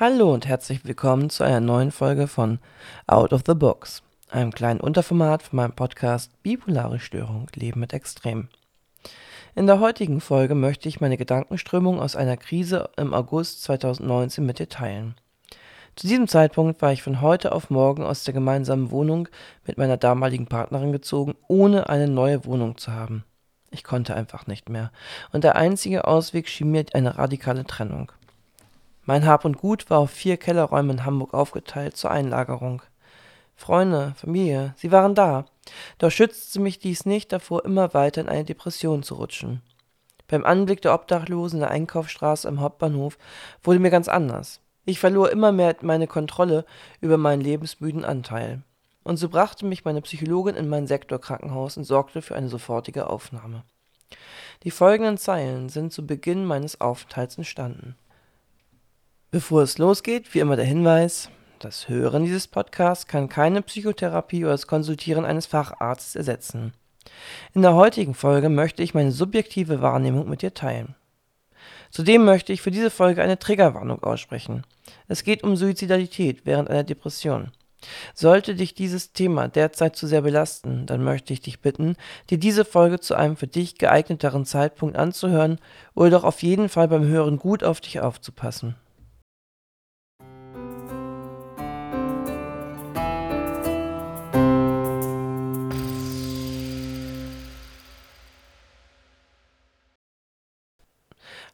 [0.00, 2.58] Hallo und herzlich willkommen zu einer neuen Folge von
[3.06, 8.48] Out of the Box, einem kleinen Unterformat von meinem Podcast Bipolare Störung Leben mit Extrem.
[9.54, 14.58] In der heutigen Folge möchte ich meine Gedankenströmung aus einer Krise im August 2019 mit
[14.58, 15.16] dir teilen.
[15.96, 19.28] Zu diesem Zeitpunkt war ich von heute auf morgen aus der gemeinsamen Wohnung
[19.66, 23.24] mit meiner damaligen Partnerin gezogen, ohne eine neue Wohnung zu haben.
[23.70, 24.92] Ich konnte einfach nicht mehr,
[25.30, 28.10] und der einzige Ausweg schien mir eine radikale Trennung.
[29.10, 32.80] Mein Hab und Gut war auf vier Kellerräume in Hamburg aufgeteilt zur Einlagerung.
[33.56, 35.46] Freunde, Familie, sie waren da,
[35.98, 39.62] doch schützte mich dies nicht davor, immer weiter in eine Depression zu rutschen.
[40.28, 43.18] Beim Anblick der Obdachlosen in der Einkaufsstraße am Hauptbahnhof
[43.64, 44.60] wurde mir ganz anders.
[44.84, 46.64] Ich verlor immer mehr meine Kontrolle
[47.00, 48.62] über meinen lebensmüden Anteil.
[49.02, 53.64] Und so brachte mich meine Psychologin in mein Sektorkrankenhaus und sorgte für eine sofortige Aufnahme.
[54.62, 57.96] Die folgenden Zeilen sind zu Beginn meines Aufenthalts entstanden.
[59.32, 64.54] Bevor es losgeht, wie immer der Hinweis, das Hören dieses Podcasts kann keine Psychotherapie oder
[64.54, 66.72] das Konsultieren eines Facharztes ersetzen.
[67.54, 70.96] In der heutigen Folge möchte ich meine subjektive Wahrnehmung mit dir teilen.
[71.92, 74.64] Zudem möchte ich für diese Folge eine Triggerwarnung aussprechen.
[75.06, 77.52] Es geht um Suizidalität während einer Depression.
[78.14, 81.94] Sollte dich dieses Thema derzeit zu sehr belasten, dann möchte ich dich bitten,
[82.30, 85.60] dir diese Folge zu einem für dich geeigneteren Zeitpunkt anzuhören
[85.94, 88.74] oder doch auf jeden Fall beim Hören gut auf dich aufzupassen.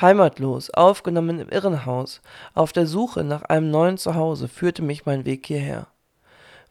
[0.00, 2.20] Heimatlos, aufgenommen im Irrenhaus,
[2.54, 5.86] auf der Suche nach einem neuen Zuhause, führte mich mein Weg hierher.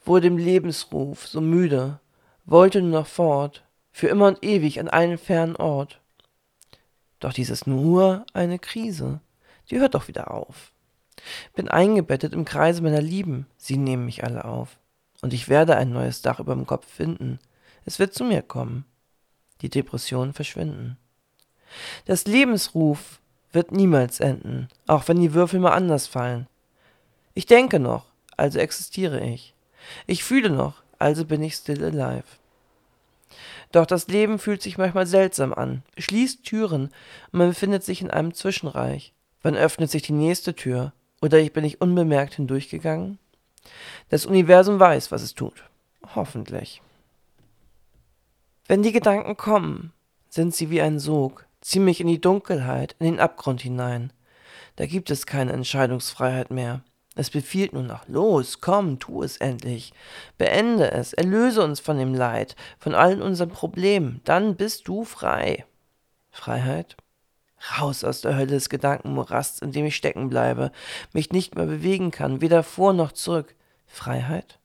[0.06, 2.00] Wurde im Lebensruf so müde,
[2.46, 6.00] wollte nur noch fort, für immer und ewig an einen fernen Ort.
[7.20, 9.20] Doch dies ist nur eine Krise,
[9.70, 10.72] die hört doch wieder auf.
[11.54, 14.80] Bin eingebettet im Kreise meiner Lieben, sie nehmen mich alle auf.
[15.22, 17.40] Und ich werde ein neues Dach über dem Kopf finden.
[17.86, 18.86] Es wird zu mir kommen.
[19.62, 20.98] Die Depressionen verschwinden.
[22.06, 23.20] Das Lebensruf
[23.52, 26.48] wird niemals enden, auch wenn die Würfel mal anders fallen.
[27.34, 28.06] Ich denke noch,
[28.38, 29.54] also existiere ich.
[30.08, 32.26] Ich fühle noch, also bin ich still alive.
[33.72, 36.90] Doch das Leben fühlt sich manchmal seltsam an, schließt Türen
[37.32, 39.14] und man befindet sich in einem Zwischenreich.
[39.42, 40.92] Wann öffnet sich die nächste Tür?
[41.22, 43.20] Oder ich bin nicht unbemerkt hindurchgegangen?
[44.10, 45.64] Das Universum weiß, was es tut.
[46.16, 46.82] Hoffentlich.
[48.68, 49.94] Wenn die Gedanken kommen,
[50.30, 54.14] sind sie wie ein Sog, Zieh mich in die Dunkelheit, in den Abgrund hinein.
[54.76, 56.82] Da gibt es keine Entscheidungsfreiheit mehr.
[57.16, 59.92] Es befiehlt nur noch, los, komm, tu es endlich.
[60.38, 65.66] Beende es, erlöse uns von dem Leid, von allen unseren Problemen, dann bist du frei.
[66.32, 66.96] Freiheit?
[67.78, 70.72] Raus aus der Hölle des Gedankenmorasts, in dem ich stecken bleibe,
[71.12, 73.54] mich nicht mehr bewegen kann, weder vor noch zurück.
[73.86, 74.60] Freiheit?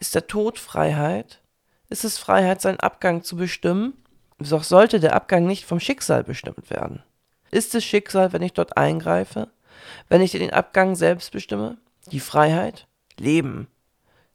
[0.00, 1.42] Ist der Tod Freiheit?
[1.88, 4.01] Ist es Freiheit, seinen Abgang zu bestimmen?
[4.48, 7.02] Doch sollte der Abgang nicht vom Schicksal bestimmt werden.
[7.50, 9.48] Ist es Schicksal, wenn ich dort eingreife?
[10.08, 11.76] Wenn ich den Abgang selbst bestimme?
[12.10, 12.86] Die Freiheit?
[13.18, 13.68] Leben.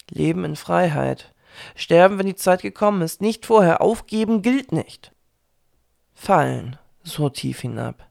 [0.09, 1.34] Leben in Freiheit.
[1.75, 3.22] Sterben, wenn die Zeit gekommen ist.
[3.22, 3.81] Nicht vorher.
[3.81, 5.12] Aufgeben gilt nicht.
[6.13, 6.78] Fallen.
[7.03, 8.07] So tief hinab.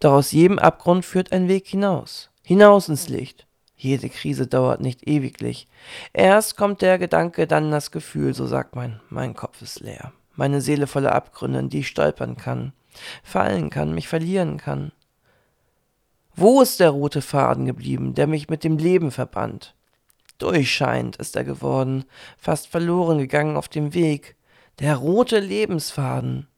[0.00, 2.30] Doch aus jedem Abgrund führt ein Weg hinaus.
[2.42, 3.46] Hinaus ins Licht.
[3.76, 5.66] Jede Krise dauert nicht ewiglich.
[6.12, 10.60] Erst kommt der Gedanke, dann das Gefühl, so sagt man, mein Kopf ist leer meine
[10.60, 12.72] Seele voller Abgründe, in die ich stolpern kann,
[13.22, 14.92] fallen kann, mich verlieren kann.
[16.36, 19.74] Wo ist der rote Faden geblieben, der mich mit dem Leben verband?
[20.38, 22.04] Durchscheinend ist er geworden,
[22.36, 24.36] fast verloren gegangen auf dem Weg.
[24.80, 26.48] Der rote Lebensfaden.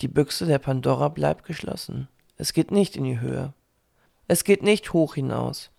[0.00, 2.08] Die Büchse der Pandora bleibt geschlossen.
[2.36, 3.54] Es geht nicht in die Höhe.
[4.28, 5.70] Es geht nicht hoch hinaus.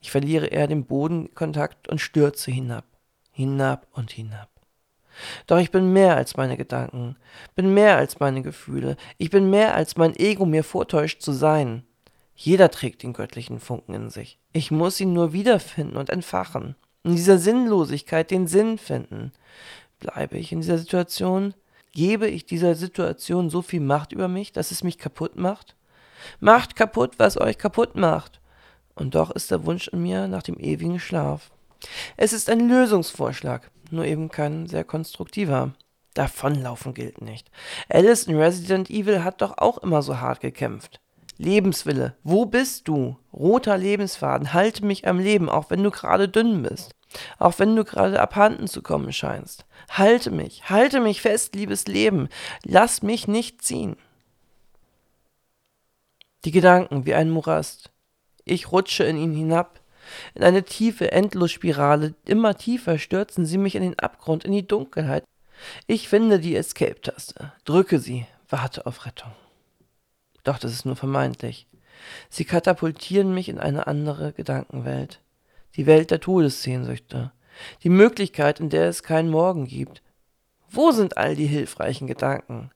[0.00, 2.84] Ich verliere eher den Bodenkontakt und stürze hinab,
[3.32, 4.53] hinab und hinab.
[5.46, 7.16] Doch ich bin mehr als meine Gedanken,
[7.54, 11.84] bin mehr als meine Gefühle, ich bin mehr als mein Ego mir vortäuscht zu sein.
[12.34, 14.38] Jeder trägt den göttlichen Funken in sich.
[14.52, 16.74] Ich muss ihn nur wiederfinden und entfachen.
[17.04, 19.32] In dieser Sinnlosigkeit den Sinn finden.
[20.00, 21.54] Bleibe ich in dieser Situation?
[21.92, 25.76] Gebe ich dieser Situation so viel Macht über mich, dass es mich kaputt macht?
[26.40, 28.40] Macht kaputt, was euch kaputt macht.
[28.94, 31.52] Und doch ist der Wunsch in mir nach dem ewigen Schlaf.
[32.16, 35.72] Es ist ein Lösungsvorschlag, nur eben kein sehr konstruktiver.
[36.14, 37.50] Davonlaufen gilt nicht.
[37.88, 41.00] Alice in Resident Evil hat doch auch immer so hart gekämpft.
[41.36, 43.16] Lebenswille, wo bist du?
[43.32, 46.94] Roter Lebensfaden, halte mich am Leben, auch wenn du gerade dünn bist.
[47.38, 49.66] Auch wenn du gerade abhanden zu kommen scheinst.
[49.88, 52.28] Halte mich, halte mich fest, liebes Leben.
[52.64, 53.96] Lass mich nicht ziehen.
[56.44, 57.90] Die Gedanken wie ein Morast.
[58.44, 59.80] Ich rutsche in ihn hinab,
[60.34, 62.14] in eine tiefe Endlosspirale.
[62.24, 65.24] Immer tiefer stürzen sie mich in den Abgrund, in die Dunkelheit.
[65.86, 69.32] Ich finde die Escape-Taste, drücke sie, warte auf Rettung.
[70.42, 71.66] Doch das ist nur vermeintlich.
[72.28, 75.20] Sie katapultieren mich in eine andere Gedankenwelt.
[75.76, 77.32] Die Welt der Todessehnsüchte.
[77.82, 80.02] Die Möglichkeit, in der es keinen Morgen gibt.
[80.68, 82.70] Wo sind all die hilfreichen Gedanken?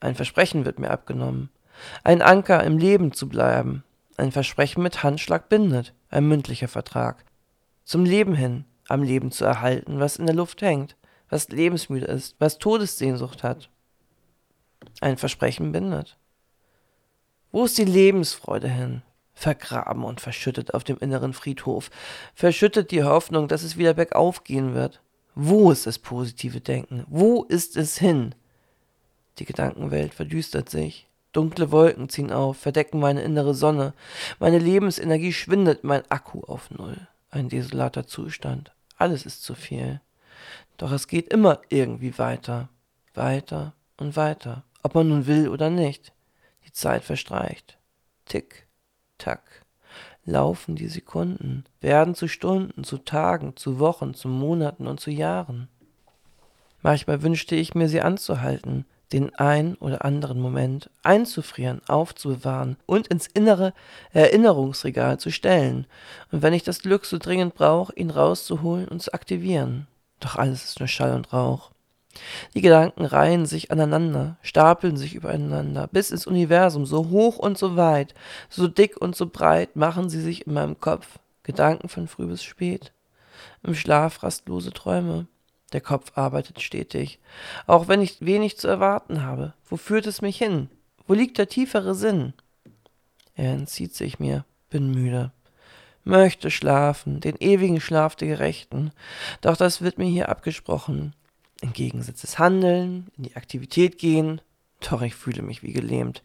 [0.00, 1.50] Ein Versprechen wird mir abgenommen.
[2.04, 3.82] Ein Anker im Leben zu bleiben.
[4.16, 5.94] Ein Versprechen mit Handschlag bindet.
[6.10, 7.24] Ein mündlicher Vertrag.
[7.84, 10.96] Zum Leben hin, am Leben zu erhalten, was in der Luft hängt,
[11.28, 13.70] was lebensmüde ist, was Todessehnsucht hat.
[15.00, 16.16] Ein Versprechen bindet.
[17.52, 19.02] Wo ist die Lebensfreude hin?
[19.34, 21.90] Vergraben und verschüttet auf dem inneren Friedhof,
[22.34, 25.00] verschüttet die Hoffnung, dass es wieder bergauf gehen wird.
[25.34, 27.04] Wo ist das positive Denken?
[27.08, 28.34] Wo ist es hin?
[29.38, 31.08] Die Gedankenwelt verdüstert sich.
[31.32, 33.94] Dunkle Wolken ziehen auf, verdecken meine innere Sonne.
[34.38, 37.06] Meine Lebensenergie schwindet, mein Akku auf Null.
[37.30, 38.72] Ein desolater Zustand.
[38.96, 40.00] Alles ist zu viel.
[40.78, 42.68] Doch es geht immer irgendwie weiter.
[43.14, 44.64] Weiter und weiter.
[44.82, 46.12] Ob man nun will oder nicht.
[46.64, 47.78] Die Zeit verstreicht.
[48.24, 48.66] Tick,
[49.18, 49.64] tack.
[50.24, 55.68] Laufen die Sekunden, werden zu Stunden, zu Tagen, zu Wochen, zu Monaten und zu Jahren.
[56.82, 63.26] Manchmal wünschte ich mir, sie anzuhalten, den ein oder anderen Moment einzufrieren, aufzubewahren und ins
[63.26, 63.72] innere
[64.12, 65.86] Erinnerungsregal zu stellen,
[66.30, 69.86] und wenn ich das Glück so dringend brauche, ihn rauszuholen und zu aktivieren.
[70.20, 71.70] Doch alles ist nur Schall und Rauch.
[72.54, 77.76] Die Gedanken reihen sich aneinander, stapeln sich übereinander, bis ins Universum, so hoch und so
[77.76, 78.14] weit,
[78.48, 82.42] so dick und so breit machen sie sich in meinem Kopf, Gedanken von früh bis
[82.42, 82.92] spät,
[83.62, 85.26] im Schlaf rastlose Träume.
[85.72, 87.18] Der Kopf arbeitet stetig,
[87.66, 89.54] auch wenn ich wenig zu erwarten habe.
[89.68, 90.70] Wo führt es mich hin?
[91.06, 92.32] Wo liegt der tiefere Sinn?
[93.34, 95.32] Er entzieht sich mir, bin müde
[96.08, 98.90] möchte schlafen, den ewigen Schlaf der Gerechten,
[99.42, 101.14] doch das wird mir hier abgesprochen
[101.60, 104.40] im Gegensatz des Handeln, in die Aktivität gehen,
[104.80, 106.22] doch ich fühle mich wie gelähmt.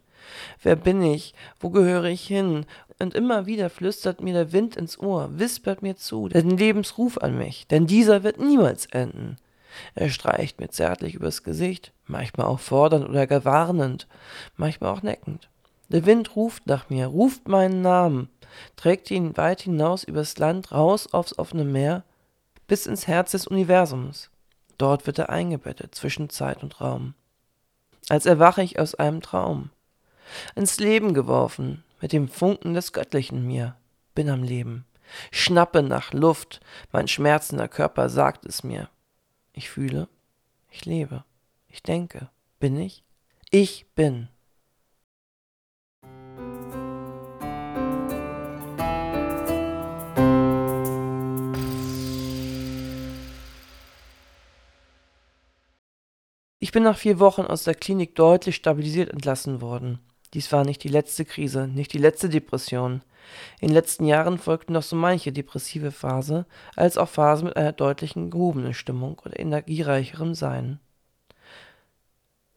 [0.61, 1.33] Wer bin ich?
[1.59, 2.65] Wo gehöre ich hin?
[2.99, 7.37] Und immer wieder flüstert mir der Wind ins Ohr, wispert mir zu, den Lebensruf an
[7.37, 9.37] mich, denn dieser wird niemals enden.
[9.95, 14.07] Er streicht mir zärtlich übers Gesicht, manchmal auch fordernd oder gar warnend,
[14.55, 15.49] manchmal auch neckend.
[15.89, 18.29] Der Wind ruft nach mir, ruft meinen Namen,
[18.75, 22.03] trägt ihn weit hinaus übers Land, raus aufs offene Meer,
[22.67, 24.29] bis ins Herz des Universums.
[24.77, 27.13] Dort wird er eingebettet zwischen Zeit und Raum.
[28.09, 29.69] Als erwache ich aus einem Traum.
[30.55, 33.75] Ins Leben geworfen, mit dem Funken des Göttlichen mir,
[34.15, 34.85] bin am Leben.
[35.31, 36.59] Schnappe nach Luft,
[36.91, 38.89] mein schmerzender Körper sagt es mir.
[39.53, 40.07] Ich fühle,
[40.69, 41.23] ich lebe,
[41.67, 42.29] ich denke.
[42.59, 43.03] Bin ich?
[43.51, 44.29] Ich bin.
[56.59, 59.99] Ich bin nach vier Wochen aus der Klinik deutlich stabilisiert entlassen worden.
[60.33, 63.01] Dies war nicht die letzte Krise, nicht die letzte Depression.
[63.59, 66.45] In den letzten Jahren folgten noch so manche depressive Phase,
[66.75, 70.79] als auch Phasen mit einer deutlichen gehobenen Stimmung oder energiereicherem Sein.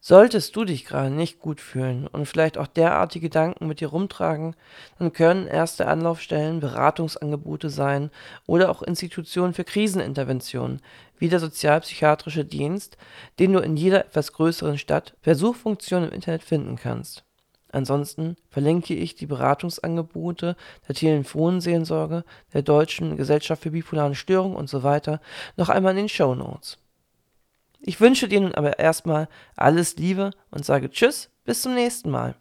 [0.09, 4.55] Solltest du dich gerade nicht gut fühlen und vielleicht auch derartige Gedanken mit dir rumtragen,
[5.01, 8.13] dann können erste Anlaufstellen Beratungsangebote sein
[8.47, 10.81] oder auch Institutionen für Krisenintervention,
[11.19, 12.97] wie der sozialpsychiatrische Dienst,
[13.41, 17.26] den du in jeder etwas größeren Stadt per Suchfunktion im Internet finden kannst.
[17.77, 20.57] Ansonsten verlinke ich die Beratungsangebote
[20.89, 25.21] der Telefonseelsorge, der Deutschen Gesellschaft für bipolare Störungen und so weiter
[25.59, 26.79] noch einmal in den Show Notes.
[27.81, 32.35] Ich wünsche dir nun aber erstmal alles Liebe und sage Tschüss, bis zum nächsten Mal.